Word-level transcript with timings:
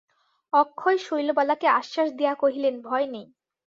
অক্ষয় 0.53 0.97
শৈলবালাকে 0.97 1.67
আশ্বাস 1.71 2.09
দিয়া 2.13 2.33
কহিলেন, 2.33 2.75
ভয় 2.81 3.07
নেই। 3.07 3.27